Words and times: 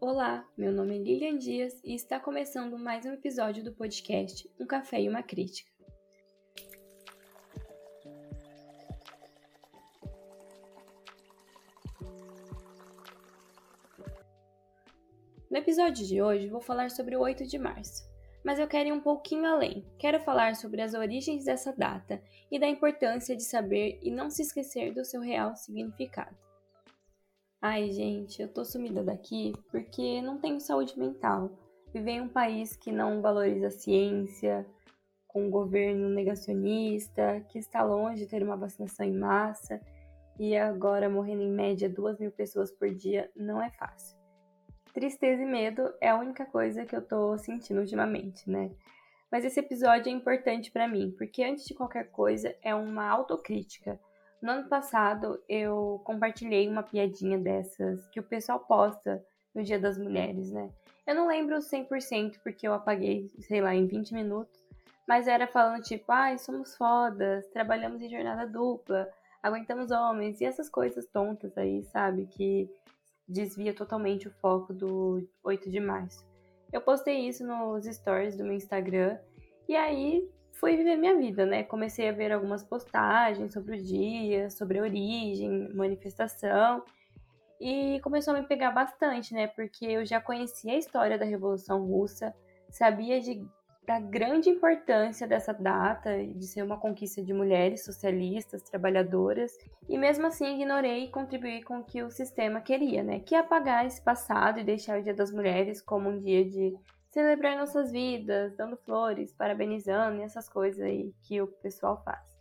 Olá, 0.00 0.48
meu 0.56 0.70
nome 0.70 0.94
é 0.94 1.02
Lilian 1.02 1.36
Dias 1.36 1.80
e 1.82 1.92
está 1.92 2.20
começando 2.20 2.78
mais 2.78 3.04
um 3.04 3.14
episódio 3.14 3.64
do 3.64 3.72
podcast 3.72 4.48
Um 4.60 4.64
Café 4.64 5.02
e 5.02 5.08
uma 5.08 5.24
Crítica. 5.24 5.68
No 15.50 15.56
episódio 15.56 16.06
de 16.06 16.22
hoje 16.22 16.46
vou 16.46 16.60
falar 16.60 16.92
sobre 16.92 17.16
o 17.16 17.20
8 17.20 17.44
de 17.44 17.58
março, 17.58 18.08
mas 18.44 18.60
eu 18.60 18.68
quero 18.68 18.90
ir 18.90 18.92
um 18.92 19.00
pouquinho 19.00 19.46
além. 19.46 19.84
Quero 19.98 20.20
falar 20.20 20.54
sobre 20.54 20.80
as 20.80 20.94
origens 20.94 21.44
dessa 21.44 21.72
data 21.72 22.22
e 22.52 22.60
da 22.60 22.68
importância 22.68 23.34
de 23.34 23.42
saber 23.42 23.98
e 24.00 24.12
não 24.12 24.30
se 24.30 24.42
esquecer 24.42 24.94
do 24.94 25.04
seu 25.04 25.20
real 25.20 25.56
significado. 25.56 26.47
Ai, 27.60 27.90
gente, 27.90 28.40
eu 28.40 28.46
tô 28.46 28.64
sumida 28.64 29.02
daqui 29.02 29.52
porque 29.68 30.22
não 30.22 30.38
tenho 30.38 30.60
saúde 30.60 30.96
mental. 30.96 31.50
Viver 31.92 32.12
em 32.12 32.20
um 32.20 32.28
país 32.28 32.76
que 32.76 32.92
não 32.92 33.20
valoriza 33.20 33.66
a 33.66 33.70
ciência, 33.70 34.64
com 35.26 35.46
um 35.46 35.50
governo 35.50 36.08
negacionista, 36.08 37.44
que 37.50 37.58
está 37.58 37.82
longe 37.82 38.22
de 38.22 38.30
ter 38.30 38.44
uma 38.44 38.56
vacinação 38.56 39.04
em 39.04 39.18
massa 39.18 39.80
e 40.38 40.56
agora 40.56 41.10
morrendo 41.10 41.42
em 41.42 41.50
média 41.50 41.88
duas 41.88 42.16
mil 42.20 42.30
pessoas 42.30 42.70
por 42.70 42.94
dia 42.94 43.28
não 43.34 43.60
é 43.60 43.70
fácil. 43.70 44.16
Tristeza 44.94 45.42
e 45.42 45.46
medo 45.46 45.92
é 46.00 46.10
a 46.10 46.18
única 46.18 46.46
coisa 46.46 46.86
que 46.86 46.94
eu 46.94 47.02
tô 47.04 47.36
sentindo 47.38 47.80
ultimamente, 47.80 48.48
né? 48.48 48.70
Mas 49.32 49.44
esse 49.44 49.58
episódio 49.58 50.08
é 50.08 50.12
importante 50.12 50.70
para 50.70 50.86
mim, 50.86 51.12
porque 51.18 51.42
antes 51.42 51.64
de 51.64 51.74
qualquer 51.74 52.08
coisa 52.12 52.54
é 52.62 52.72
uma 52.72 53.08
autocrítica 53.08 53.98
no 54.40 54.52
ano 54.52 54.68
passado, 54.68 55.42
eu 55.48 56.00
compartilhei 56.04 56.68
uma 56.68 56.82
piadinha 56.82 57.38
dessas 57.38 58.06
que 58.08 58.20
o 58.20 58.22
pessoal 58.22 58.60
posta 58.60 59.24
no 59.54 59.62
Dia 59.62 59.78
das 59.78 59.98
Mulheres, 59.98 60.52
né? 60.52 60.70
Eu 61.06 61.14
não 61.14 61.26
lembro 61.26 61.56
100% 61.56 62.38
porque 62.42 62.68
eu 62.68 62.74
apaguei, 62.74 63.28
sei 63.40 63.60
lá, 63.60 63.74
em 63.74 63.86
20 63.86 64.12
minutos, 64.12 64.62
mas 65.06 65.26
era 65.26 65.46
falando 65.46 65.82
tipo, 65.82 66.12
ai, 66.12 66.38
somos 66.38 66.76
fodas, 66.76 67.48
trabalhamos 67.48 68.02
em 68.02 68.10
jornada 68.10 68.46
dupla, 68.46 69.08
aguentamos 69.42 69.90
homens 69.90 70.40
e 70.40 70.44
essas 70.44 70.68
coisas 70.68 71.06
tontas 71.06 71.56
aí, 71.56 71.82
sabe? 71.84 72.26
Que 72.26 72.70
desvia 73.26 73.74
totalmente 73.74 74.28
o 74.28 74.32
foco 74.32 74.72
do 74.72 75.26
8 75.42 75.70
de 75.70 75.80
março. 75.80 76.26
Eu 76.72 76.80
postei 76.80 77.26
isso 77.26 77.44
nos 77.46 77.86
stories 77.86 78.36
do 78.36 78.44
meu 78.44 78.52
Instagram 78.52 79.18
e 79.66 79.74
aí 79.74 80.28
fui 80.58 80.76
viver 80.76 80.96
minha 80.96 81.16
vida, 81.16 81.46
né? 81.46 81.62
Comecei 81.62 82.08
a 82.08 82.12
ver 82.12 82.32
algumas 82.32 82.64
postagens 82.64 83.52
sobre 83.52 83.76
o 83.76 83.82
dia, 83.82 84.50
sobre 84.50 84.78
a 84.78 84.82
origem, 84.82 85.72
manifestação, 85.72 86.82
e 87.60 88.00
começou 88.00 88.34
a 88.34 88.40
me 88.40 88.46
pegar 88.46 88.70
bastante, 88.72 89.32
né? 89.34 89.46
Porque 89.46 89.86
eu 89.86 90.04
já 90.04 90.20
conhecia 90.20 90.72
a 90.72 90.78
história 90.78 91.18
da 91.18 91.24
Revolução 91.24 91.84
Russa, 91.84 92.34
sabia 92.70 93.20
de, 93.20 93.44
da 93.86 94.00
grande 94.00 94.48
importância 94.50 95.26
dessa 95.26 95.52
data, 95.52 96.24
de 96.24 96.46
ser 96.46 96.62
uma 96.62 96.76
conquista 96.76 97.22
de 97.22 97.32
mulheres 97.32 97.84
socialistas, 97.84 98.62
trabalhadoras, 98.62 99.56
e 99.88 99.96
mesmo 99.96 100.26
assim 100.26 100.56
ignorei 100.56 101.04
e 101.04 101.10
contribuí 101.10 101.62
com 101.62 101.78
o 101.78 101.84
que 101.84 102.02
o 102.02 102.10
sistema 102.10 102.60
queria, 102.60 103.02
né? 103.02 103.20
Que 103.20 103.34
é 103.34 103.38
apagar 103.38 103.86
esse 103.86 104.02
passado 104.02 104.58
e 104.58 104.64
deixar 104.64 104.98
o 104.98 105.02
Dia 105.02 105.14
das 105.14 105.32
Mulheres 105.32 105.80
como 105.80 106.08
um 106.08 106.18
dia 106.18 106.44
de 106.44 106.76
celebrar 107.10 107.56
nossas 107.56 107.90
vidas, 107.90 108.56
dando 108.56 108.76
flores, 108.76 109.32
parabenizando 109.32 110.18
e 110.18 110.22
essas 110.22 110.48
coisas 110.48 110.80
aí 110.80 111.12
que 111.22 111.40
o 111.40 111.46
pessoal 111.46 112.02
faz. 112.04 112.38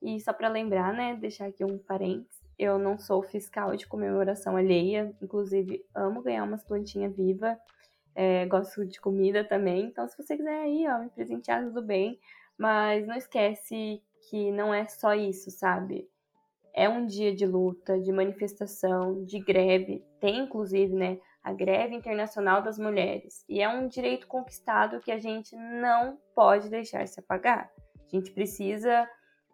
E 0.00 0.20
só 0.20 0.32
para 0.32 0.48
lembrar, 0.48 0.92
né, 0.92 1.16
deixar 1.16 1.46
aqui 1.46 1.64
um 1.64 1.78
parênteses, 1.78 2.38
eu 2.58 2.78
não 2.78 2.98
sou 2.98 3.22
fiscal 3.22 3.76
de 3.76 3.86
comemoração 3.86 4.56
alheia, 4.56 5.14
inclusive 5.22 5.84
amo 5.94 6.22
ganhar 6.22 6.44
umas 6.44 6.64
plantinhas 6.64 7.16
vivas, 7.16 7.56
é, 8.14 8.46
gosto 8.46 8.84
de 8.84 9.00
comida 9.00 9.44
também, 9.44 9.86
então 9.86 10.08
se 10.08 10.16
você 10.16 10.36
quiser 10.36 10.60
aí, 10.60 10.86
ó, 10.88 10.98
me 10.98 11.10
presentear, 11.10 11.64
tudo 11.64 11.82
bem, 11.82 12.18
mas 12.56 13.06
não 13.06 13.16
esquece 13.16 14.02
que 14.28 14.50
não 14.50 14.74
é 14.74 14.86
só 14.88 15.14
isso, 15.14 15.50
sabe? 15.50 16.08
É 16.74 16.88
um 16.88 17.06
dia 17.06 17.34
de 17.34 17.46
luta, 17.46 17.98
de 18.00 18.12
manifestação, 18.12 19.24
de 19.24 19.38
greve, 19.40 20.04
tem 20.20 20.40
inclusive, 20.40 20.94
né, 20.94 21.18
a 21.48 21.52
Greve 21.52 21.94
Internacional 21.94 22.60
das 22.60 22.78
Mulheres, 22.78 23.42
e 23.48 23.62
é 23.62 23.68
um 23.68 23.88
direito 23.88 24.26
conquistado 24.26 25.00
que 25.00 25.10
a 25.10 25.18
gente 25.18 25.56
não 25.56 26.18
pode 26.34 26.68
deixar 26.68 27.08
se 27.08 27.18
apagar. 27.20 27.70
A 27.96 28.10
gente 28.14 28.30
precisa 28.32 29.08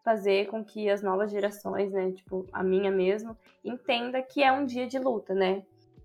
fazer 0.05 0.49
com 0.49 0.65
que 0.65 0.91
as 0.91 1.03
novas 1.03 1.31
gerações, 1.31 1.93
né, 1.93 2.11
tipo 2.11 2.47
a 2.53 2.65
minha 2.65 2.91
mesmo, 2.91 3.39
entenda 3.65 4.21
que 4.21 4.43
é 4.43 4.51
um 4.51 4.67
dia 4.67 4.89
de 4.89 4.99
luta, 4.99 5.35
né? 5.35 5.63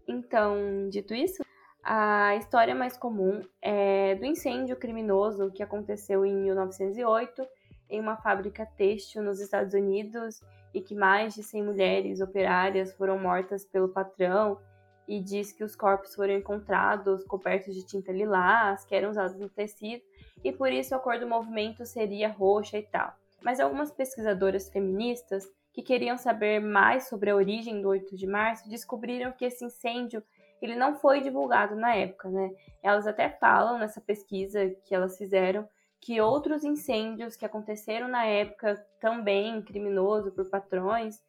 Então, 0.08 0.88
dito 0.90 1.16
isso, 1.16 1.44
a 1.84 2.36
história 2.36 2.76
mais 2.76 2.96
comum 2.96 3.42
é 3.60 4.14
do 4.14 4.26
incêndio 4.26 4.76
criminoso 4.76 5.52
que 5.52 5.64
aconteceu 5.64 6.24
em 6.24 6.36
1908 6.36 7.48
em 7.90 8.00
uma 8.00 8.16
fábrica 8.16 8.64
têxtil 8.78 9.24
nos 9.24 9.40
Estados 9.40 9.74
Unidos 9.74 10.40
e 10.72 10.82
que 10.82 10.94
mais 10.94 11.34
de 11.34 11.42
100 11.42 11.64
mulheres 11.64 12.22
operárias 12.22 12.94
foram 12.94 13.18
mortas 13.18 13.66
pelo 13.66 13.90
patrão 13.90 14.60
e 15.09 15.20
diz 15.20 15.52
que 15.52 15.64
os 15.64 15.75
corpos 15.75 16.14
foram 16.14 16.36
encontrados 16.36 17.24
cobertos 17.24 17.74
de 17.74 17.84
tinta 17.84 18.12
lilás, 18.12 18.86
que 18.86 18.94
eram 18.94 19.09
usados 19.09 19.36
no 19.40 19.50
tecido, 19.50 20.03
e 20.44 20.52
por 20.52 20.72
isso 20.72 20.94
a 20.94 21.00
cor 21.00 21.20
do 21.20 21.28
movimento 21.28 21.84
seria 21.84 22.30
roxa 22.30 22.78
e 22.78 22.84
tal. 22.84 23.12
Mas 23.42 23.59
algumas 23.59 23.92
pesquisadoras 23.92 24.70
feministas 24.70 25.44
que 25.74 25.81
queriam 25.81 26.16
saber 26.16 26.59
mais 26.59 27.08
sobre 27.08 27.31
a 27.31 27.36
origem 27.36 27.81
do 27.81 27.88
8 27.90 28.16
de 28.16 28.28
março 28.28 28.70
descobriram 28.70 29.31
que 29.31 29.46
esse 29.46 29.66
incêndio 29.66 30.22
ele 30.62 30.75
não 30.75 30.96
foi 31.00 31.22
divulgado 31.22 31.76
na 31.76 31.96
época, 31.96 32.30
né? 32.30 32.52
Elas 32.84 33.08
até 33.08 33.30
falam 33.30 33.80
nessa 33.80 34.00
pesquisa 34.00 34.70
que 34.86 34.94
elas 34.94 35.18
fizeram 35.18 35.68
que 36.00 36.22
outros 36.22 36.64
incêndios 36.64 37.36
que 37.36 37.46
aconteceram 37.46 38.08
na 38.08 38.26
época 38.26 38.76
também 39.02 39.59
criminoso 39.64 40.31
por 40.31 40.47
patrões 40.50 41.20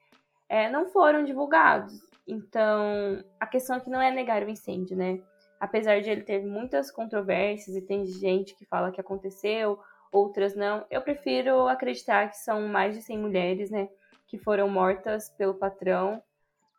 é, 0.49 0.69
não 0.69 0.87
foram 0.91 1.25
divulgados. 1.25 2.10
Então, 2.31 3.25
a 3.41 3.47
questão 3.47 3.77
aqui 3.77 3.91
não 3.91 4.01
é 4.01 4.09
negar 4.13 4.45
o 4.45 4.49
incêndio, 4.49 4.97
né? 4.97 5.21
Apesar 5.59 6.01
de 6.01 6.09
ele 6.09 6.23
ter 6.23 6.41
muitas 6.47 6.89
controvérsias 6.89 7.77
e 7.77 7.83
tem 7.83 8.07
gente 8.07 8.55
que 8.55 8.65
fala 8.65 8.93
que 8.93 9.01
aconteceu, 9.01 9.81
outras 10.13 10.55
não, 10.55 10.87
eu 10.89 11.03
prefiro 11.03 11.67
acreditar 11.67 12.31
que 12.31 12.37
são 12.37 12.69
mais 12.69 12.95
de 12.95 13.03
100 13.03 13.19
mulheres, 13.19 13.71
né, 13.71 13.89
que 14.29 14.39
foram 14.39 14.69
mortas 14.69 15.29
pelo 15.31 15.55
patrão. 15.55 16.23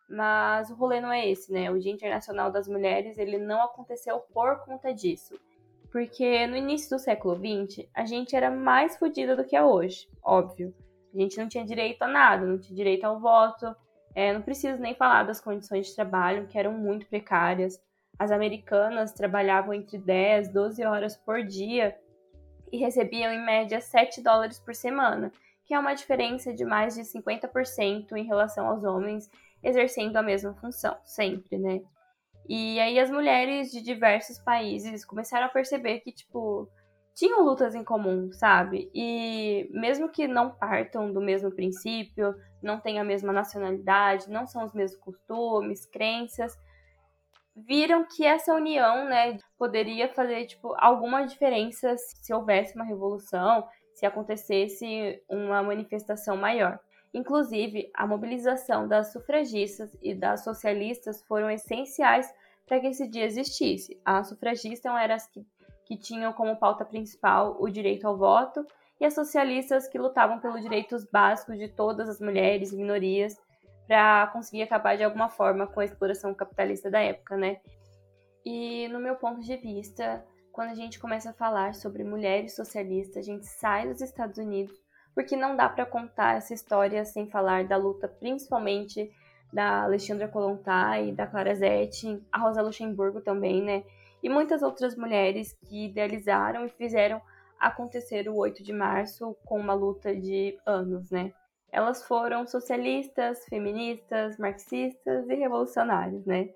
Mas 0.09 0.69
o 0.69 0.75
rolê 0.75 1.01
não 1.01 1.11
é 1.11 1.29
esse, 1.29 1.51
né? 1.51 1.69
O 1.69 1.79
Dia 1.79 1.91
Internacional 1.91 2.49
das 2.49 2.67
Mulheres, 2.67 3.17
ele 3.17 3.37
não 3.37 3.61
aconteceu 3.61 4.19
por 4.33 4.59
conta 4.63 4.93
disso. 4.93 5.37
Porque 5.91 6.47
no 6.47 6.55
início 6.55 6.89
do 6.89 6.99
século 6.99 7.35
XX, 7.35 7.87
a 7.93 8.05
gente 8.05 8.35
era 8.35 8.49
mais 8.49 8.97
fodida 8.97 9.35
do 9.35 9.43
que 9.43 9.55
é 9.55 9.63
hoje, 9.63 10.09
óbvio. 10.23 10.73
A 11.13 11.17
gente 11.17 11.37
não 11.37 11.49
tinha 11.49 11.65
direito 11.65 12.01
a 12.03 12.07
nada, 12.07 12.45
não 12.45 12.57
tinha 12.57 12.75
direito 12.75 13.03
ao 13.03 13.19
voto, 13.19 13.75
é, 14.13 14.33
não 14.33 14.41
preciso 14.41 14.81
nem 14.81 14.93
falar 14.95 15.23
das 15.23 15.39
condições 15.39 15.87
de 15.87 15.95
trabalho, 15.95 16.47
que 16.47 16.57
eram 16.57 16.73
muito 16.73 17.05
precárias. 17.07 17.81
As 18.19 18.31
americanas 18.31 19.13
trabalhavam 19.13 19.73
entre 19.73 19.97
10 19.97 20.49
12 20.49 20.83
horas 20.83 21.15
por 21.15 21.43
dia 21.43 21.97
e 22.71 22.77
recebiam 22.77 23.31
em 23.31 23.43
média 23.43 23.81
7 23.81 24.21
dólares 24.21 24.59
por 24.59 24.75
semana, 24.75 25.31
que 25.65 25.73
é 25.73 25.79
uma 25.79 25.93
diferença 25.93 26.53
de 26.53 26.65
mais 26.65 26.95
de 26.95 27.01
50% 27.01 28.13
em 28.13 28.25
relação 28.25 28.67
aos 28.67 28.83
homens 28.83 29.29
exercendo 29.63 30.17
a 30.17 30.23
mesma 30.23 30.53
função, 30.55 30.97
sempre, 31.03 31.57
né? 31.57 31.81
E 32.49 32.79
aí 32.79 32.99
as 32.99 33.11
mulheres 33.11 33.71
de 33.71 33.81
diversos 33.81 34.39
países 34.39 35.05
começaram 35.05 35.45
a 35.45 35.49
perceber 35.49 35.99
que, 35.99 36.11
tipo, 36.11 36.67
tinham 37.13 37.43
lutas 37.43 37.75
em 37.75 37.83
comum, 37.83 38.31
sabe? 38.31 38.89
E 38.93 39.69
mesmo 39.71 40.09
que 40.09 40.27
não 40.27 40.51
partam 40.51 41.11
do 41.11 41.21
mesmo 41.21 41.51
princípio, 41.51 42.33
não 42.61 42.79
tenham 42.79 43.01
a 43.01 43.05
mesma 43.05 43.33
nacionalidade, 43.33 44.29
não 44.29 44.47
são 44.47 44.63
os 44.63 44.73
mesmos 44.73 44.99
costumes, 44.99 45.85
crenças, 45.85 46.57
viram 47.55 48.05
que 48.05 48.25
essa 48.25 48.53
união, 48.53 49.05
né, 49.05 49.37
poderia 49.57 50.07
fazer 50.09 50.45
tipo 50.45 50.73
alguma 50.77 51.25
diferença 51.25 51.95
se 51.97 52.33
houvesse 52.33 52.75
uma 52.75 52.85
revolução, 52.85 53.67
se 53.93 54.05
acontecesse 54.05 55.21
uma 55.29 55.61
manifestação 55.61 56.37
maior. 56.37 56.79
Inclusive, 57.13 57.91
a 57.93 58.07
mobilização 58.07 58.87
das 58.87 59.11
sufragistas 59.11 59.95
e 60.01 60.15
das 60.15 60.43
socialistas 60.45 61.21
foram 61.23 61.51
essenciais 61.51 62.33
para 62.65 62.79
que 62.79 62.87
esse 62.87 63.07
dia 63.09 63.25
existisse. 63.25 63.99
As 64.05 64.29
sufragistas 64.29 64.93
eram 64.95 65.15
as 65.15 65.27
que 65.27 65.45
que 65.91 65.97
tinham 65.97 66.31
como 66.31 66.55
pauta 66.55 66.85
principal 66.85 67.57
o 67.59 67.67
direito 67.67 68.07
ao 68.07 68.15
voto, 68.15 68.65
e 68.97 69.03
as 69.03 69.13
socialistas 69.13 69.89
que 69.89 69.97
lutavam 69.97 70.39
pelos 70.39 70.61
direitos 70.61 71.03
básicos 71.03 71.57
de 71.57 71.67
todas 71.67 72.07
as 72.07 72.21
mulheres 72.21 72.71
e 72.71 72.77
minorias 72.77 73.35
para 73.87 74.27
conseguir 74.27 74.61
acabar 74.61 74.95
de 74.95 75.03
alguma 75.03 75.27
forma 75.27 75.67
com 75.67 75.81
a 75.81 75.83
exploração 75.83 76.33
capitalista 76.33 76.89
da 76.89 77.01
época, 77.01 77.35
né? 77.35 77.57
E 78.45 78.87
no 78.87 79.01
meu 79.01 79.15
ponto 79.15 79.41
de 79.41 79.57
vista, 79.57 80.25
quando 80.53 80.69
a 80.69 80.75
gente 80.75 80.97
começa 80.97 81.31
a 81.31 81.33
falar 81.33 81.75
sobre 81.75 82.05
mulheres 82.05 82.55
socialistas, 82.55 83.17
a 83.17 83.21
gente 83.25 83.45
sai 83.45 83.89
dos 83.89 83.99
Estados 83.99 84.37
Unidos, 84.37 84.73
porque 85.13 85.35
não 85.35 85.57
dá 85.57 85.67
para 85.67 85.85
contar 85.85 86.37
essa 86.37 86.53
história 86.53 87.03
sem 87.03 87.29
falar 87.29 87.65
da 87.65 87.75
luta 87.75 88.07
principalmente 88.07 89.11
da 89.51 89.83
Alexandra 89.83 90.29
Kollontai, 90.29 91.11
da 91.11 91.27
Clara 91.27 91.53
Zetkin, 91.53 92.25
a 92.31 92.39
Rosa 92.39 92.61
Luxemburgo 92.61 93.19
também, 93.19 93.61
né? 93.61 93.83
E 94.21 94.29
muitas 94.29 94.61
outras 94.61 94.95
mulheres 94.95 95.53
que 95.53 95.85
idealizaram 95.85 96.65
e 96.65 96.69
fizeram 96.69 97.21
acontecer 97.59 98.27
o 98.27 98.35
8 98.35 98.63
de 98.63 98.73
março 98.73 99.35
com 99.45 99.59
uma 99.59 99.73
luta 99.73 100.15
de 100.15 100.57
anos, 100.65 101.11
né? 101.11 101.31
Elas 101.71 102.03
foram 102.03 102.45
socialistas, 102.45 103.45
feministas, 103.45 104.37
marxistas 104.37 105.29
e 105.29 105.35
revolucionárias, 105.35 106.25
né? 106.25 106.49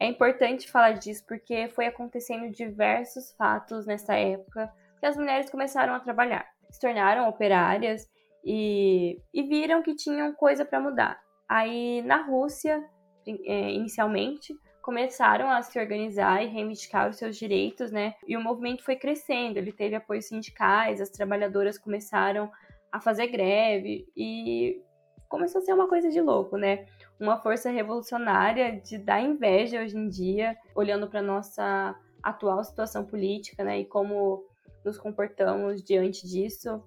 É 0.00 0.06
importante 0.06 0.70
falar 0.70 0.92
disso 0.92 1.24
porque 1.26 1.68
foi 1.68 1.86
acontecendo 1.86 2.50
diversos 2.50 3.32
fatos 3.32 3.86
nessa 3.86 4.14
época 4.14 4.72
que 4.98 5.06
as 5.06 5.16
mulheres 5.16 5.50
começaram 5.50 5.94
a 5.94 6.00
trabalhar, 6.00 6.46
se 6.70 6.80
tornaram 6.80 7.28
operárias 7.28 8.08
e, 8.44 9.20
e 9.32 9.42
viram 9.42 9.82
que 9.82 9.94
tinham 9.94 10.32
coisa 10.32 10.64
para 10.64 10.80
mudar. 10.80 11.20
Aí 11.48 12.02
na 12.02 12.22
Rússia, 12.22 12.82
é, 13.26 13.72
inicialmente, 13.72 14.54
começaram 14.82 15.48
a 15.48 15.62
se 15.62 15.78
organizar 15.78 16.42
e 16.42 16.48
reivindicar 16.48 17.08
os 17.08 17.16
seus 17.16 17.36
direitos, 17.36 17.92
né? 17.92 18.14
E 18.26 18.36
o 18.36 18.42
movimento 18.42 18.82
foi 18.82 18.96
crescendo, 18.96 19.56
ele 19.56 19.72
teve 19.72 19.94
apoios 19.94 20.26
sindicais, 20.26 21.00
as 21.00 21.08
trabalhadoras 21.08 21.78
começaram 21.78 22.50
a 22.90 23.00
fazer 23.00 23.28
greve 23.28 24.06
e 24.16 24.82
começou 25.28 25.62
a 25.62 25.64
ser 25.64 25.72
uma 25.72 25.88
coisa 25.88 26.10
de 26.10 26.20
louco, 26.20 26.56
né? 26.56 26.86
Uma 27.18 27.40
força 27.40 27.70
revolucionária 27.70 28.80
de 28.80 28.98
dar 28.98 29.22
inveja 29.22 29.80
hoje 29.80 29.96
em 29.96 30.08
dia, 30.08 30.56
olhando 30.74 31.08
para 31.08 31.22
nossa 31.22 31.96
atual 32.22 32.62
situação 32.64 33.04
política, 33.06 33.64
né? 33.64 33.80
E 33.80 33.84
como 33.84 34.44
nos 34.84 34.98
comportamos 34.98 35.82
diante 35.82 36.26
disso. 36.26 36.82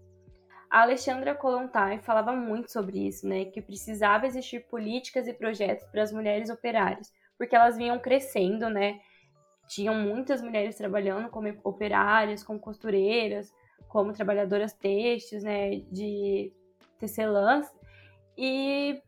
A 0.69 0.81
Alexandra 0.81 1.33
Kollontai 1.33 1.99
falava 1.99 2.33
muito 2.33 2.71
sobre 2.71 3.07
isso, 3.07 3.25
né? 3.27 3.45
Que 3.45 3.61
precisava 3.61 4.27
existir 4.27 4.67
políticas 4.67 5.27
e 5.27 5.33
projetos 5.33 5.85
para 5.85 6.03
as 6.03 6.11
mulheres 6.11 6.49
operárias, 6.49 7.13
porque 7.37 7.55
elas 7.55 7.77
vinham 7.77 7.99
crescendo, 7.99 8.69
né? 8.69 8.99
Tinham 9.67 9.95
muitas 9.95 10.41
mulheres 10.41 10.75
trabalhando 10.75 11.29
como 11.29 11.51
operárias, 11.63 12.43
como 12.43 12.59
costureiras, 12.59 13.51
como 13.87 14.13
trabalhadoras 14.13 14.73
têxteis, 14.73 15.43
né, 15.43 15.77
de 15.91 16.51
tecelãs, 16.99 17.65
e 18.37 19.01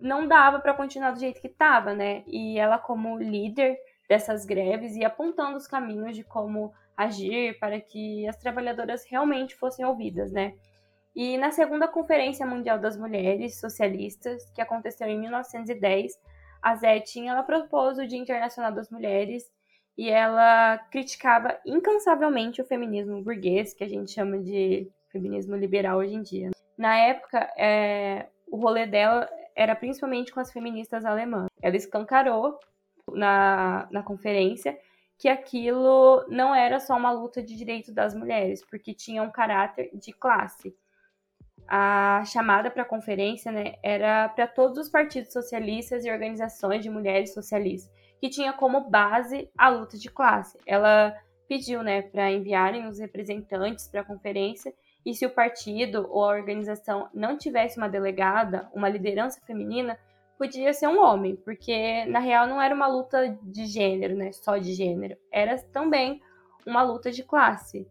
não 0.00 0.26
dava 0.26 0.58
para 0.60 0.74
continuar 0.74 1.12
do 1.12 1.20
jeito 1.20 1.40
que 1.40 1.46
estava, 1.46 1.94
né? 1.94 2.24
E 2.26 2.58
ela 2.58 2.78
como 2.78 3.18
líder 3.18 3.76
dessas 4.08 4.44
greves 4.44 4.96
ia 4.96 5.08
apontando 5.08 5.56
os 5.56 5.66
caminhos 5.66 6.16
de 6.16 6.24
como 6.24 6.72
agir 6.96 7.58
para 7.58 7.80
que 7.80 8.26
as 8.26 8.36
trabalhadoras 8.36 9.04
realmente 9.08 9.54
fossem 9.54 9.84
ouvidas, 9.84 10.32
né? 10.32 10.54
E 11.14 11.36
na 11.36 11.50
segunda 11.50 11.88
Conferência 11.88 12.46
Mundial 12.46 12.78
das 12.78 12.96
Mulheres 12.96 13.58
Socialistas, 13.58 14.50
que 14.52 14.60
aconteceu 14.60 15.06
em 15.08 15.18
1910, 15.18 16.12
a 16.62 16.74
Zetkin 16.76 17.28
ela 17.28 17.42
propôs 17.42 17.98
o 17.98 18.06
Dia 18.06 18.18
Internacional 18.18 18.72
das 18.72 18.90
Mulheres 18.90 19.50
e 19.96 20.08
ela 20.08 20.78
criticava 20.90 21.58
incansavelmente 21.66 22.62
o 22.62 22.64
feminismo 22.64 23.22
burguês, 23.22 23.74
que 23.74 23.84
a 23.84 23.88
gente 23.88 24.12
chama 24.12 24.38
de 24.38 24.90
feminismo 25.10 25.56
liberal 25.56 25.98
hoje 25.98 26.14
em 26.14 26.22
dia. 26.22 26.50
Na 26.78 26.96
época, 26.96 27.38
é, 27.56 28.26
o 28.46 28.56
rolê 28.56 28.86
dela 28.86 29.28
era 29.54 29.76
principalmente 29.76 30.32
com 30.32 30.40
as 30.40 30.52
feministas 30.52 31.04
alemãs. 31.04 31.48
Ela 31.60 31.76
escancarou 31.76 32.58
na, 33.12 33.88
na 33.90 34.02
conferência 34.02 34.78
que 35.18 35.28
aquilo 35.28 36.24
não 36.28 36.54
era 36.54 36.80
só 36.80 36.96
uma 36.96 37.12
luta 37.12 37.42
de 37.42 37.54
direitos 37.54 37.92
das 37.92 38.14
mulheres, 38.14 38.64
porque 38.64 38.94
tinha 38.94 39.22
um 39.22 39.30
caráter 39.30 39.90
de 39.92 40.12
classe. 40.12 40.74
A 41.72 42.24
chamada 42.24 42.68
para 42.68 42.82
a 42.82 42.86
conferência 42.86 43.52
né, 43.52 43.74
era 43.80 44.28
para 44.28 44.48
todos 44.48 44.76
os 44.76 44.88
partidos 44.88 45.32
socialistas 45.32 46.04
e 46.04 46.10
organizações 46.10 46.82
de 46.82 46.90
mulheres 46.90 47.32
socialistas 47.32 47.88
que 48.20 48.28
tinha 48.28 48.52
como 48.52 48.90
base 48.90 49.48
a 49.56 49.68
luta 49.68 49.96
de 49.96 50.10
classe. 50.10 50.58
Ela 50.66 51.16
pediu, 51.48 51.82
né, 51.82 52.02
para 52.02 52.30
enviarem 52.30 52.86
os 52.86 52.98
representantes 52.98 53.88
para 53.88 54.02
a 54.02 54.04
conferência 54.04 54.74
e 55.04 55.14
se 55.14 55.24
o 55.24 55.30
partido 55.30 56.06
ou 56.10 56.24
a 56.24 56.36
organização 56.36 57.08
não 57.14 57.38
tivesse 57.38 57.78
uma 57.78 57.88
delegada, 57.88 58.68
uma 58.74 58.88
liderança 58.88 59.40
feminina, 59.46 59.98
podia 60.36 60.72
ser 60.72 60.88
um 60.88 61.00
homem, 61.00 61.36
porque 61.36 62.04
na 62.06 62.18
real 62.18 62.46
não 62.46 62.60
era 62.60 62.74
uma 62.74 62.86
luta 62.86 63.36
de 63.42 63.66
gênero, 63.66 64.14
né, 64.14 64.32
só 64.32 64.58
de 64.58 64.74
gênero, 64.74 65.16
era 65.32 65.56
também 65.72 66.20
uma 66.66 66.82
luta 66.82 67.10
de 67.10 67.22
classe. 67.22 67.88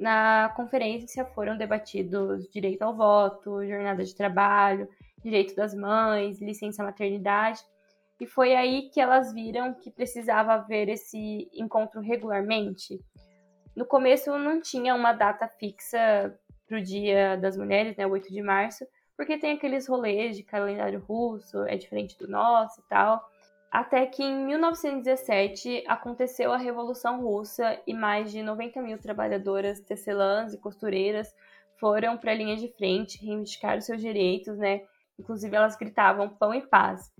Na 0.00 0.48
conferência 0.56 1.24
foram 1.26 1.56
debatidos 1.56 2.48
direito 2.50 2.82
ao 2.82 2.96
voto, 2.96 3.64
jornada 3.66 4.02
de 4.02 4.14
trabalho, 4.14 4.88
direito 5.22 5.54
das 5.54 5.74
mães, 5.74 6.40
licença 6.40 6.82
maternidade 6.82 7.60
e 8.20 8.26
foi 8.26 8.54
aí 8.54 8.90
que 8.90 9.00
elas 9.00 9.32
viram 9.32 9.72
que 9.72 9.90
precisava 9.90 10.52
haver 10.52 10.90
esse 10.90 11.50
encontro 11.54 12.00
regularmente. 12.00 13.00
No 13.74 13.86
começo 13.86 14.36
não 14.38 14.60
tinha 14.60 14.94
uma 14.94 15.14
data 15.14 15.48
fixa 15.48 16.38
para 16.66 16.78
o 16.78 16.82
Dia 16.82 17.36
das 17.36 17.56
Mulheres, 17.56 17.96
né, 17.96 18.06
8 18.06 18.30
de 18.30 18.42
março, 18.42 18.86
porque 19.16 19.38
tem 19.38 19.52
aqueles 19.52 19.88
rolês 19.88 20.36
de 20.36 20.42
calendário 20.42 21.00
russo, 21.00 21.64
é 21.64 21.76
diferente 21.76 22.16
do 22.18 22.28
nosso 22.28 22.80
e 22.80 22.84
tal. 22.88 23.29
Até 23.70 24.04
que 24.06 24.22
em 24.22 24.46
1917 24.46 25.84
aconteceu 25.86 26.52
a 26.52 26.56
Revolução 26.56 27.22
Russa 27.22 27.80
e 27.86 27.94
mais 27.94 28.32
de 28.32 28.42
90 28.42 28.82
mil 28.82 28.98
trabalhadoras 28.98 29.80
tecelãs 29.80 30.52
e 30.52 30.58
costureiras 30.58 31.32
foram 31.78 32.18
para 32.18 32.32
a 32.32 32.34
linha 32.34 32.56
de 32.56 32.68
frente 32.68 33.24
reivindicar 33.24 33.78
os 33.78 33.84
seus 33.84 34.00
direitos, 34.00 34.58
né? 34.58 34.82
Inclusive 35.18 35.54
elas 35.54 35.76
gritavam 35.76 36.28
pão 36.28 36.52
e 36.52 36.66
paz 36.66 37.12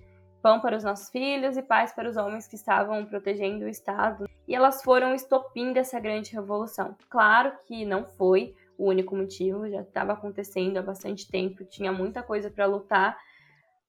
pão 0.43 0.61
para 0.61 0.77
os 0.77 0.85
nossos 0.85 1.11
filhos 1.11 1.57
e 1.57 1.63
paz 1.63 1.93
para 1.93 2.09
os 2.09 2.17
homens 2.17 2.47
que 2.47 2.57
estavam 2.57 3.05
protegendo 3.05 3.65
o 3.65 3.69
Estado. 3.69 4.29
E 4.49 4.55
elas 4.55 4.83
foram 4.83 5.13
o 5.13 5.15
estopim 5.15 5.73
dessa 5.73 6.01
grande 6.01 6.33
revolução. 6.33 6.97
Claro 7.09 7.53
que 7.67 7.85
não 7.85 8.05
foi 8.05 8.55
o 8.77 8.87
único 8.87 9.15
motivo, 9.15 9.69
já 9.69 9.83
estava 9.83 10.13
acontecendo 10.15 10.79
há 10.79 10.83
bastante 10.83 11.29
tempo, 11.29 11.65
tinha 11.65 11.93
muita 11.93 12.23
coisa 12.23 12.51
para 12.51 12.65
lutar, 12.65 13.19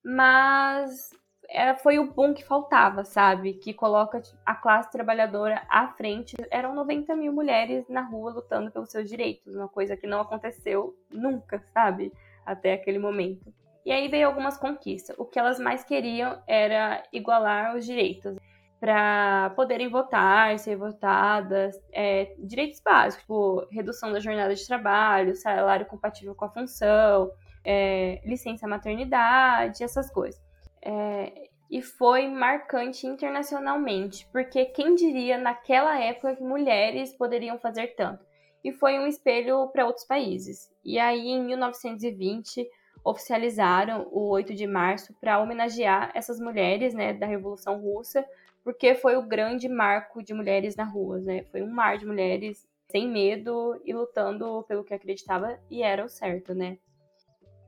mas 0.04 1.10
era, 1.52 1.76
foi 1.76 1.98
o 1.98 2.10
boom 2.12 2.32
que 2.32 2.44
faltava, 2.44 3.04
sabe? 3.04 3.54
Que 3.54 3.74
coloca 3.74 4.22
a 4.44 4.54
classe 4.54 4.90
trabalhadora 4.90 5.62
à 5.68 5.88
frente. 5.88 6.34
Eram 6.50 6.74
90 6.74 7.14
mil 7.14 7.32
mulheres 7.32 7.86
na 7.88 8.00
rua 8.00 8.32
lutando 8.32 8.70
pelos 8.70 8.90
seus 8.90 9.08
direitos, 9.08 9.54
uma 9.54 9.68
coisa 9.68 9.96
que 9.96 10.06
não 10.06 10.20
aconteceu 10.20 10.96
nunca, 11.10 11.62
sabe? 11.72 12.12
Até 12.44 12.72
aquele 12.72 12.98
momento. 12.98 13.52
E 13.84 13.92
aí 13.92 14.08
veio 14.08 14.26
algumas 14.26 14.56
conquistas. 14.56 15.14
O 15.18 15.24
que 15.24 15.38
elas 15.38 15.58
mais 15.58 15.84
queriam 15.84 16.40
era 16.46 17.02
igualar 17.12 17.76
os 17.76 17.84
direitos 17.84 18.36
para 18.80 19.50
poderem 19.50 19.88
votar, 19.88 20.58
ser 20.58 20.76
votadas, 20.76 21.80
é, 21.92 22.34
direitos 22.38 22.80
básicos, 22.80 23.22
tipo 23.22 23.66
redução 23.70 24.12
da 24.12 24.18
jornada 24.18 24.54
de 24.54 24.66
trabalho, 24.66 25.36
salário 25.36 25.86
compatível 25.86 26.34
com 26.34 26.46
a 26.46 26.50
função, 26.50 27.30
é, 27.64 28.20
licença 28.24 28.66
maternidade, 28.66 29.84
essas 29.84 30.10
coisas. 30.10 30.40
É, 30.84 31.48
e 31.70 31.80
foi 31.80 32.28
marcante 32.28 33.06
internacionalmente, 33.06 34.28
porque 34.30 34.66
quem 34.66 34.94
diria 34.94 35.38
naquela 35.38 35.98
época 35.98 36.36
que 36.36 36.42
mulheres 36.42 37.16
poderiam 37.16 37.58
fazer 37.58 37.94
tanto? 37.94 38.24
E 38.62 38.72
foi 38.72 38.98
um 38.98 39.06
espelho 39.06 39.68
para 39.68 39.86
outros 39.86 40.04
países. 40.04 40.70
E 40.84 40.98
aí, 40.98 41.28
em 41.28 41.42
1920, 41.44 42.68
oficializaram 43.04 44.06
o 44.12 44.28
8 44.28 44.54
de 44.54 44.66
março 44.66 45.14
para 45.20 45.40
homenagear 45.40 46.12
essas 46.14 46.38
mulheres 46.38 46.94
né, 46.94 47.12
da 47.12 47.26
Revolução 47.26 47.80
Russa, 47.80 48.24
porque 48.62 48.94
foi 48.94 49.16
o 49.16 49.26
grande 49.26 49.68
marco 49.68 50.22
de 50.22 50.32
mulheres 50.34 50.76
na 50.76 50.84
rua, 50.84 51.18
né? 51.18 51.44
Foi 51.50 51.62
um 51.62 51.70
mar 51.70 51.98
de 51.98 52.06
mulheres 52.06 52.68
sem 52.90 53.08
medo 53.08 53.80
e 53.84 53.92
lutando 53.92 54.64
pelo 54.68 54.84
que 54.84 54.94
acreditava 54.94 55.58
e 55.70 55.82
era 55.82 56.04
o 56.04 56.08
certo, 56.08 56.54
né? 56.54 56.78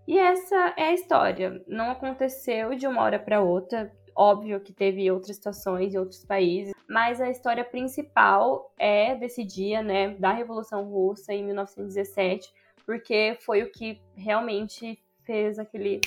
E 0.06 0.18
essa 0.18 0.74
é 0.76 0.84
a 0.84 0.92
história. 0.92 1.62
Não 1.66 1.90
aconteceu 1.90 2.74
de 2.74 2.86
uma 2.86 3.02
hora 3.02 3.18
para 3.18 3.40
outra. 3.40 3.90
Óbvio 4.14 4.60
que 4.60 4.72
teve 4.72 5.10
outras 5.10 5.36
situações 5.36 5.94
em 5.94 5.98
outros 5.98 6.24
países, 6.24 6.72
mas 6.88 7.20
a 7.20 7.28
história 7.28 7.64
principal 7.64 8.72
é 8.78 9.16
desse 9.16 9.42
dia, 9.42 9.82
né, 9.82 10.10
da 10.10 10.30
Revolução 10.30 10.84
Russa 10.84 11.32
em 11.32 11.44
1917, 11.44 12.52
porque 12.86 13.36
foi 13.40 13.64
o 13.64 13.72
que 13.72 14.00
realmente 14.14 15.02
fez 15.24 15.58
aquele 15.58 16.00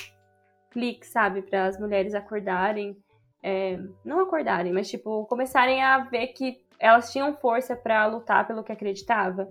clique, 0.70 1.06
sabe, 1.06 1.42
para 1.42 1.66
as 1.66 1.78
mulheres 1.78 2.14
acordarem, 2.14 2.96
é, 3.42 3.78
não 4.02 4.20
acordarem, 4.20 4.72
mas 4.72 4.88
tipo 4.88 5.26
começarem 5.26 5.82
a 5.82 5.98
ver 5.98 6.28
que 6.28 6.64
elas 6.78 7.12
tinham 7.12 7.34
força 7.34 7.76
para 7.76 8.06
lutar 8.06 8.46
pelo 8.46 8.62
que 8.62 8.72
acreditava. 8.72 9.48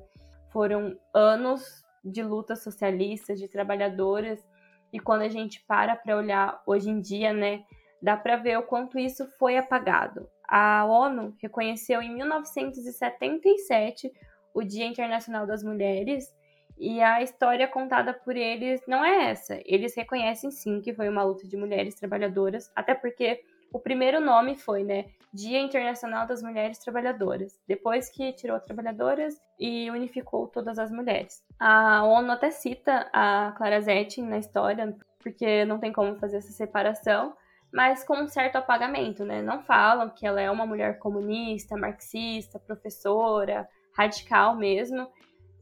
Foram 0.52 0.98
anos 1.14 1.86
de 2.04 2.24
lutas 2.24 2.64
socialistas, 2.64 3.40
de 3.40 3.48
trabalhadoras, 3.48 4.46
e 4.92 5.00
quando 5.00 5.22
a 5.24 5.30
gente 5.30 5.64
para 5.68 5.96
para 5.96 6.16
olhar 6.18 6.62
hoje 6.66 6.90
em 6.90 7.02
dia, 7.02 7.34
né, 7.34 7.64
dá 8.02 8.16
para 8.16 8.38
ver 8.38 8.58
o 8.58 8.64
quanto 8.64 8.98
isso 8.98 9.28
foi 9.38 9.58
apagado. 9.58 10.30
A 10.48 10.86
ONU 10.86 11.36
reconheceu 11.42 12.02
em 12.02 12.14
1977 12.16 14.12
o 14.54 14.64
Dia 14.64 14.86
Internacional 14.86 15.46
das 15.46 15.64
Mulheres 15.64 16.34
E 16.80 17.02
a 17.02 17.24
história 17.24 17.68
contada 17.68 18.14
por 18.14 18.36
eles 18.36 18.82
não 18.88 19.04
é 19.04 19.32
essa. 19.32 19.60
Eles 19.66 19.96
reconhecem 19.96 20.52
sim 20.52 20.80
que 20.80 20.94
foi 20.94 21.10
uma 21.10 21.24
luta 21.24 21.48
de 21.48 21.58
mulheres 21.58 21.96
trabalhadoras, 21.96 22.72
até 22.76 22.94
porque 22.94 23.42
o 23.72 23.80
primeiro 23.80 24.20
nome 24.20 24.56
foi, 24.56 24.84
né, 24.84 25.06
Dia 25.34 25.60
Internacional 25.60 26.26
das 26.26 26.42
Mulheres 26.42 26.80
Trabalhadoras, 26.80 27.60
depois 27.68 28.10
que 28.10 28.34
tirou 28.34 28.60
trabalhadoras 28.60 29.36
e 29.60 29.90
unificou 29.92 30.48
todas 30.48 30.80
as 30.80 30.92
mulheres. 30.92 31.44
A 31.60 32.04
ONU 32.04 32.32
até 32.32 32.50
cita 32.50 33.10
a 33.14 33.54
Clara 33.58 33.82
Zetkin 33.82 34.24
na 34.24 34.38
história, 34.38 34.96
porque 35.20 35.66
não 35.66 35.80
tem 35.80 35.92
como 35.92 36.16
fazer 36.16 36.38
essa 36.38 36.52
separação, 36.52 37.36
mas 37.72 38.04
com 38.04 38.16
um 38.16 38.28
certo 38.28 38.56
apagamento, 38.56 39.26
né? 39.26 39.42
Não 39.42 39.62
falam 39.62 40.10
que 40.10 40.26
ela 40.26 40.42
é 40.42 40.50
uma 40.50 40.66
mulher 40.66 41.00
comunista, 41.00 41.78
marxista, 41.78 42.60
professora, 42.60 43.68
radical 43.96 44.56
mesmo. 44.56 45.08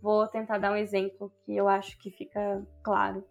Vou 0.01 0.27
tentar 0.27 0.59
dar 0.59 0.71
um 0.71 0.77
exemplo 0.77 1.31
que 1.43 1.55
eu 1.55 1.67
acho 1.67 1.97
que 1.97 2.11
fica 2.11 2.63
claro. 2.83 3.25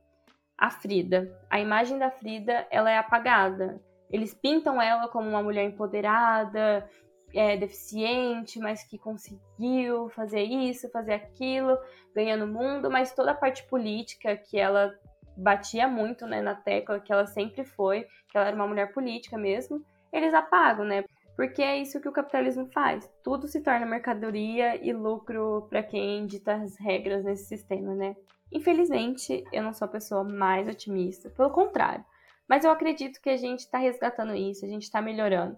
A 0.58 0.70
Frida. 0.70 1.32
A 1.48 1.60
imagem 1.60 1.98
da 1.98 2.10
Frida, 2.10 2.66
ela 2.70 2.90
é 2.90 2.98
apagada. 2.98 3.80
Eles 4.10 4.34
pintam 4.34 4.80
ela 4.80 5.08
como 5.08 5.28
uma 5.28 5.42
mulher 5.42 5.64
empoderada, 5.64 6.88
é, 7.34 7.56
deficiente, 7.56 8.58
mas 8.58 8.84
que 8.84 8.96
conseguiu 8.96 10.08
fazer 10.10 10.42
isso, 10.42 10.90
fazer 10.90 11.14
aquilo, 11.14 11.76
ganhando 12.14 12.44
o 12.44 12.48
mundo, 12.48 12.90
mas 12.90 13.14
toda 13.14 13.32
a 13.32 13.36
parte 13.36 13.64
política 13.64 14.36
que 14.36 14.58
ela 14.58 14.94
batia 15.36 15.88
muito 15.88 16.26
né, 16.26 16.40
na 16.40 16.54
tecla, 16.54 17.00
que 17.00 17.12
ela 17.12 17.26
sempre 17.26 17.64
foi, 17.64 18.06
que 18.30 18.36
ela 18.36 18.46
era 18.46 18.56
uma 18.56 18.68
mulher 18.68 18.92
política 18.92 19.36
mesmo, 19.36 19.84
eles 20.12 20.32
apagam, 20.32 20.84
né? 20.84 21.04
Porque 21.34 21.60
é 21.60 21.78
isso 21.78 22.00
que 22.00 22.08
o 22.08 22.12
capitalismo 22.12 22.70
faz. 22.72 23.10
Tudo 23.24 23.48
se 23.48 23.60
torna 23.60 23.84
mercadoria 23.84 24.76
e 24.76 24.92
lucro 24.92 25.66
para 25.68 25.82
quem 25.82 26.26
dita 26.26 26.54
as 26.54 26.78
regras 26.78 27.24
nesse 27.24 27.46
sistema, 27.46 27.92
né? 27.94 28.14
Infelizmente, 28.52 29.42
eu 29.52 29.64
não 29.64 29.72
sou 29.72 29.86
a 29.86 29.90
pessoa 29.90 30.22
mais 30.22 30.68
otimista, 30.68 31.28
pelo 31.30 31.50
contrário. 31.50 32.04
Mas 32.48 32.64
eu 32.64 32.70
acredito 32.70 33.20
que 33.20 33.30
a 33.30 33.36
gente 33.36 33.60
está 33.60 33.78
resgatando 33.78 34.34
isso, 34.34 34.64
a 34.64 34.68
gente 34.68 34.82
está 34.82 35.00
melhorando. 35.00 35.56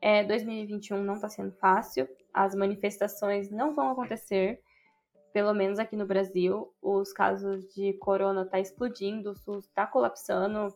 É, 0.00 0.22
2021 0.24 1.02
não 1.02 1.14
está 1.14 1.28
sendo 1.28 1.52
fácil, 1.52 2.08
as 2.32 2.54
manifestações 2.54 3.50
não 3.50 3.74
vão 3.74 3.90
acontecer, 3.90 4.60
pelo 5.32 5.54
menos 5.54 5.78
aqui 5.78 5.96
no 5.96 6.06
Brasil. 6.06 6.72
Os 6.82 7.12
casos 7.12 7.64
de 7.74 7.92
corona 7.94 8.42
estão 8.42 8.52
tá 8.52 8.60
explodindo, 8.60 9.30
o 9.30 9.36
SUS 9.36 9.64
está 9.64 9.86
colapsando, 9.86 10.74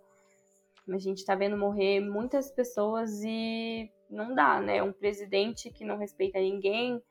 a 0.88 0.99
gente 0.99 1.19
está 1.19 1.35
vendo 1.35 1.57
morrer 1.57 2.00
muitas 2.00 2.50
pessoas 2.50 3.23
e 3.23 3.91
não 4.09 4.35
dá, 4.35 4.61
né? 4.61 4.83
Um 4.83 4.93
presidente 4.93 5.71
que 5.71 5.85
não 5.85 5.99
respeita 5.99 6.38
ninguém, 6.38 7.03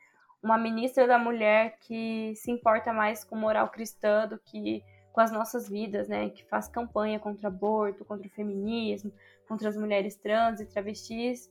uma 0.42 0.58
ministra 0.58 1.06
da 1.06 1.20
mulher 1.20 1.78
que 1.82 2.34
se 2.36 2.50
importa 2.50 2.92
mais 2.92 3.24
com 3.24 3.36
moral 3.36 3.70
cristã 3.70 4.28
do 4.28 4.40
que 4.40 4.84
com 5.18 5.22
as 5.22 5.32
nossas 5.32 5.68
vidas, 5.68 6.08
né? 6.08 6.30
Que 6.30 6.46
faz 6.46 6.68
campanha 6.68 7.18
contra 7.18 7.48
aborto, 7.48 8.06
contra 8.06 8.28
o 8.28 8.30
feminismo, 8.30 9.12
contra 9.48 9.68
as 9.68 9.76
mulheres 9.76 10.16
trans 10.16 10.60
e 10.60 10.66
travestis. 10.68 11.50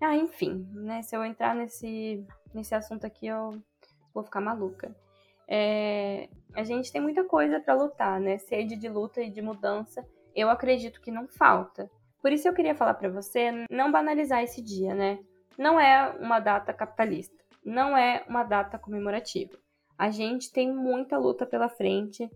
Ah, 0.00 0.16
enfim, 0.16 0.66
né? 0.72 1.02
Se 1.02 1.14
eu 1.14 1.22
entrar 1.22 1.54
nesse, 1.54 2.26
nesse 2.54 2.74
assunto 2.74 3.04
aqui, 3.04 3.26
eu 3.26 3.60
vou 4.14 4.24
ficar 4.24 4.40
maluca. 4.40 4.96
É, 5.46 6.30
a 6.54 6.64
gente 6.64 6.90
tem 6.90 6.98
muita 6.98 7.24
coisa 7.24 7.60
para 7.60 7.74
lutar, 7.74 8.18
né? 8.18 8.38
Sede 8.38 8.74
de 8.74 8.88
luta 8.88 9.20
e 9.20 9.28
de 9.28 9.42
mudança, 9.42 10.02
eu 10.34 10.48
acredito 10.48 10.98
que 11.02 11.10
não 11.10 11.28
falta. 11.28 11.90
Por 12.22 12.32
isso 12.32 12.48
eu 12.48 12.54
queria 12.54 12.74
falar 12.74 12.94
para 12.94 13.10
você 13.10 13.66
não 13.70 13.92
banalizar 13.92 14.42
esse 14.42 14.62
dia, 14.62 14.94
né? 14.94 15.18
Não 15.58 15.78
é 15.78 16.08
uma 16.20 16.40
data 16.40 16.72
capitalista, 16.72 17.36
não 17.62 17.94
é 17.94 18.24
uma 18.26 18.44
data 18.44 18.78
comemorativa. 18.78 19.58
A 19.98 20.10
gente 20.10 20.50
tem 20.50 20.74
muita 20.74 21.18
luta 21.18 21.44
pela 21.44 21.68
frente 21.68 22.30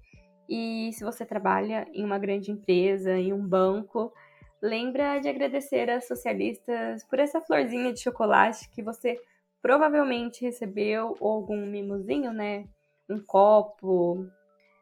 e 0.48 0.90
se 0.92 1.04
você 1.04 1.26
trabalha 1.26 1.86
em 1.92 2.04
uma 2.04 2.18
grande 2.18 2.50
empresa, 2.50 3.12
em 3.12 3.32
um 3.32 3.46
banco, 3.46 4.12
lembra 4.62 5.18
de 5.18 5.28
agradecer 5.28 5.90
às 5.90 6.06
socialistas 6.06 7.04
por 7.04 7.18
essa 7.18 7.40
florzinha 7.40 7.92
de 7.92 8.00
chocolate 8.00 8.68
que 8.70 8.82
você 8.82 9.20
provavelmente 9.60 10.44
recebeu 10.44 11.16
ou 11.20 11.32
algum 11.32 11.66
mimozinho, 11.66 12.32
né? 12.32 12.66
Um 13.08 13.20
copo, 13.20 14.26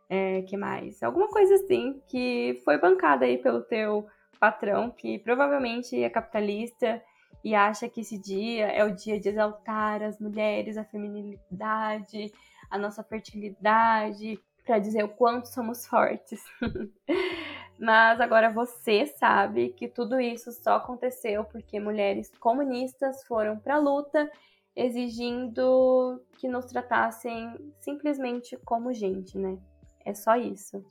é, 0.09 0.43
que 0.43 0.57
mais? 0.57 1.03
Alguma 1.03 1.29
coisa 1.29 1.55
assim 1.55 2.01
que 2.07 2.61
foi 2.65 2.79
bancada 2.79 3.25
aí 3.25 3.39
pelo 3.39 3.63
teu 3.63 4.07
patrão, 4.39 4.91
que 4.91 5.19
provavelmente 5.19 6.03
é 6.03 6.09
capitalista 6.11 7.03
e 7.43 7.55
acha 7.55 7.89
que 7.89 8.01
esse 8.01 8.19
dia 8.19 8.67
é 8.67 8.85
o 8.85 8.95
dia 8.95 9.19
de 9.21 9.29
exaltar 9.29 10.03
as 10.03 10.19
mulheres, 10.19 10.77
a 10.77 10.85
feminilidade, 10.85 12.33
a 12.71 12.79
nossa 12.79 13.03
fertilidade, 13.03 14.39
para 14.67 14.81
dizer 14.81 15.05
o 15.05 15.09
quanto 15.09 15.47
somos 15.47 15.87
fortes. 15.87 16.43
Mas 17.79 18.21
agora 18.21 18.51
você 18.51 19.07
sabe 19.07 19.69
que 19.71 19.87
tudo 19.87 20.21
isso 20.21 20.51
só 20.51 20.77
aconteceu 20.77 21.45
porque 21.45 21.79
mulheres 21.79 22.31
comunistas 22.41 23.23
foram 23.25 23.59
para 23.59 23.77
a 23.77 23.79
luta 23.79 24.31
exigindo 24.75 26.21
que 26.39 26.49
nos 26.49 26.67
tratassem 26.67 27.55
simplesmente 27.81 28.57
como 28.65 28.93
gente, 28.93 29.39
né? 29.39 29.57
É 30.05 30.13
só 30.13 30.37
isso. 30.37 30.85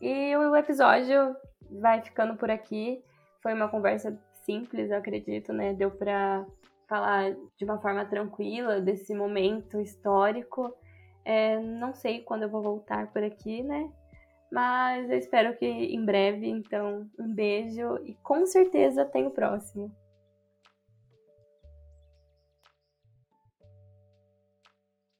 E 0.00 0.36
o 0.36 0.56
episódio 0.56 1.36
vai 1.80 2.02
ficando 2.02 2.36
por 2.36 2.50
aqui. 2.50 3.02
Foi 3.42 3.52
uma 3.52 3.68
conversa 3.68 4.18
simples, 4.44 4.90
eu 4.90 4.98
acredito, 4.98 5.52
né? 5.52 5.74
Deu 5.74 5.90
para 5.90 6.46
falar 6.88 7.34
de 7.56 7.64
uma 7.64 7.80
forma 7.80 8.04
tranquila 8.04 8.80
desse 8.80 9.14
momento 9.14 9.80
histórico 9.80 10.72
é, 11.26 11.58
não 11.58 11.92
sei 11.92 12.20
quando 12.20 12.44
eu 12.44 12.48
vou 12.48 12.62
voltar 12.62 13.12
por 13.12 13.22
aqui, 13.22 13.60
né? 13.60 13.90
Mas 14.50 15.10
eu 15.10 15.18
espero 15.18 15.56
que 15.56 15.66
em 15.66 16.04
breve. 16.04 16.48
Então, 16.48 17.04
um 17.18 17.34
beijo 17.34 17.98
e 18.04 18.14
com 18.22 18.46
certeza 18.46 19.04
tem 19.04 19.26
o 19.26 19.30
próximo. 19.32 19.90